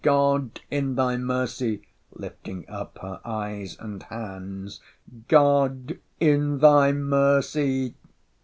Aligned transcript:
—God, 0.03 0.61
in 0.71 0.95
thy 0.95 1.17
mercy! 1.17 1.83
[lifting 2.15 2.67
up 2.67 2.97
her 3.03 3.21
eyes 3.23 3.77
and 3.79 4.01
hands] 4.01 4.79
God, 5.27 5.99
in 6.19 6.57
thy 6.57 6.91
mercy! 6.91 7.93